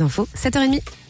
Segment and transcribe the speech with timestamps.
[0.00, 1.09] Info, 7h30.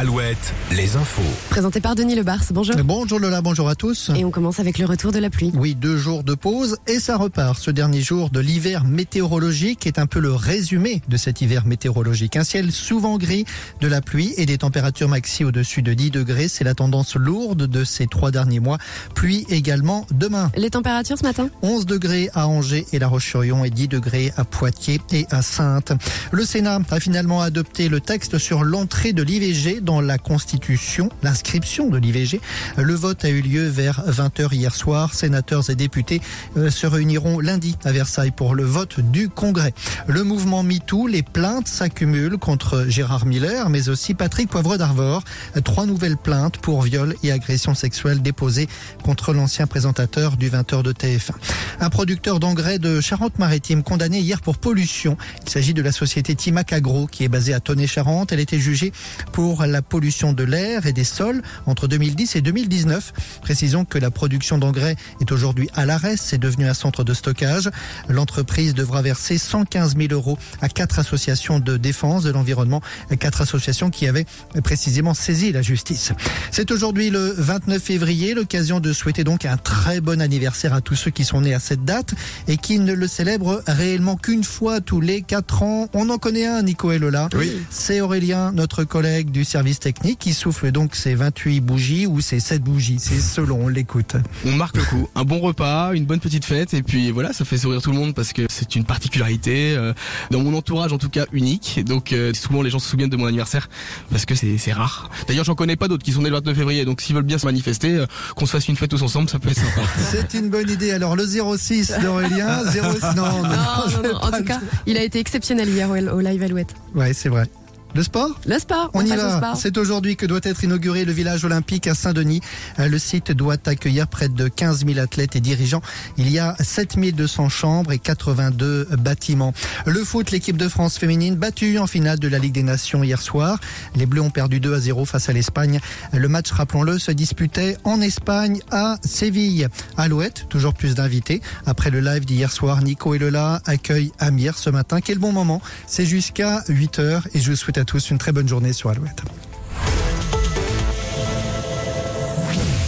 [0.00, 1.22] Alouette, les infos.
[1.50, 2.44] Présenté par Denis Lebars.
[2.52, 2.76] Bonjour.
[2.84, 4.12] Bonjour Lola, bonjour à tous.
[4.14, 5.50] Et on commence avec le retour de la pluie.
[5.56, 7.58] Oui, deux jours de pause et ça repart.
[7.58, 12.36] Ce dernier jour de l'hiver météorologique est un peu le résumé de cet hiver météorologique.
[12.36, 13.44] Un ciel souvent gris,
[13.80, 16.46] de la pluie et des températures maxi au-dessus de 10 degrés.
[16.46, 18.78] C'est la tendance lourde de ces trois derniers mois.
[19.16, 20.52] Pluie également demain.
[20.56, 24.44] Les températures ce matin 11 degrés à Angers et La Roche-sur-Yon et 10 degrés à
[24.44, 25.90] Poitiers et à Sainte.
[26.30, 31.88] Le Sénat a finalement adopté le texte sur l'entrée de l'IVG dans la Constitution, l'inscription
[31.88, 32.42] de l'IVG.
[32.76, 35.14] Le vote a eu lieu vers 20h hier soir.
[35.14, 36.20] Sénateurs et députés
[36.58, 39.72] euh, se réuniront lundi à Versailles pour le vote du Congrès.
[40.06, 45.24] Le mouvement MeToo, les plaintes s'accumulent contre Gérard Miller, mais aussi Patrick Poivre d'Arvor.
[45.64, 48.68] Trois nouvelles plaintes pour viol et agression sexuelle déposées
[49.02, 51.32] contre l'ancien présentateur du 20h de TF1.
[51.80, 55.16] Un producteur d'engrais de Charente-Maritime condamné hier pour pollution.
[55.46, 58.32] Il s'agit de la société Timac Agro qui est basée à Tonnet-Charente.
[58.32, 58.92] Elle était jugée
[59.32, 63.12] pour la pollution de l'air et des sols entre 2010 et 2019.
[63.42, 66.16] Précisons que la production d'engrais est aujourd'hui à l'arrêt.
[66.16, 67.70] C'est devenu un centre de stockage.
[68.08, 72.80] L'entreprise devra verser 115 000 euros à quatre associations de défense de l'environnement,
[73.18, 74.26] quatre associations qui avaient
[74.62, 76.12] précisément saisi la justice.
[76.50, 80.94] C'est aujourd'hui le 29 février, l'occasion de souhaiter donc un très bon anniversaire à tous
[80.96, 82.14] ceux qui sont nés à cette date
[82.46, 85.88] et qui ne le célèbrent réellement qu'une fois tous les quatre ans.
[85.92, 87.28] On en connaît un, Nico et Lola.
[87.34, 87.52] Oui.
[87.70, 92.40] C'est Aurélien, notre collègue du service technique, qui souffle donc ses 28 bougies ou ses
[92.40, 92.98] 7 bougies.
[92.98, 94.16] C'est selon, on l'écoute.
[94.46, 95.08] On marque le coup.
[95.14, 97.98] Un bon repas, une bonne petite fête, et puis voilà, ça fait sourire tout le
[97.98, 99.92] monde parce que c'est une particularité, euh,
[100.30, 101.82] dans mon entourage en tout cas, unique.
[101.84, 103.68] Donc euh, souvent les gens se souviennent de mon anniversaire
[104.10, 105.10] parce que c'est rare.
[105.26, 107.38] D'ailleurs, j'en connais pas d'autres qui sont nés le 29 février, donc s'ils veulent bien
[107.38, 109.82] se manifester, euh, qu'on se fasse une fête tous ensemble, ça peut être sympa.
[109.98, 110.92] C'est une bonne idée.
[110.92, 113.16] Alors le 06 d'Aurélien, 06...
[113.16, 113.42] Non, non, non,
[114.02, 116.74] non, non, En tout cas, il a été exceptionnel hier au, au Live Alouette.
[116.94, 117.48] Ouais, c'est vrai.
[117.94, 118.38] Le sport?
[118.46, 119.54] Le sport, On y va.
[119.56, 122.42] C'est aujourd'hui que doit être inauguré le village olympique à Saint-Denis.
[122.78, 125.80] Euh, Le site doit accueillir près de 15 000 athlètes et dirigeants.
[126.18, 129.54] Il y a 7 200 chambres et 82 bâtiments.
[129.86, 133.20] Le foot, l'équipe de France féminine battue en finale de la Ligue des Nations hier
[133.22, 133.58] soir.
[133.96, 135.80] Les Bleus ont perdu 2 à 0 face à l'Espagne.
[136.12, 139.68] Le match, rappelons-le, se disputait en Espagne à Séville.
[139.96, 141.40] Alouette, toujours plus d'invités.
[141.66, 145.00] Après le live d'hier soir, Nico et Lola accueillent Amir ce matin.
[145.00, 145.62] Quel bon moment.
[145.86, 148.90] C'est jusqu'à 8 heures et je vous souhaite à tous une très bonne journée sur
[148.90, 149.22] Alouette.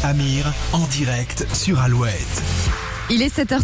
[0.03, 2.43] Amir, en direct sur Alouette.
[3.09, 3.59] Il est 7h.